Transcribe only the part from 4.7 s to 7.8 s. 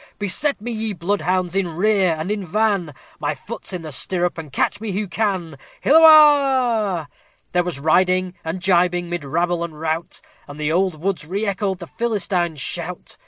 me who can!" Hilloah! There was